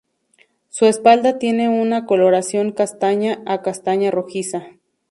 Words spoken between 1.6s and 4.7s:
una coloración castaña a castaña rojiza.